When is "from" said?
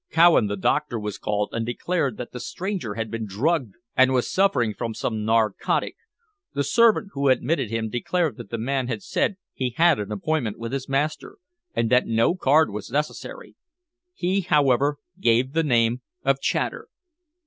4.73-4.95